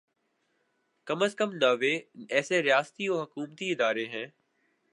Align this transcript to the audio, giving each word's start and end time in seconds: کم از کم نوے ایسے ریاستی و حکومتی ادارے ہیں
کم 1.07 1.21
از 1.21 1.35
کم 1.35 1.49
نوے 1.61 1.93
ایسے 2.29 2.61
ریاستی 2.61 3.07
و 3.09 3.21
حکومتی 3.21 3.71
ادارے 3.71 4.05
ہیں 4.05 4.25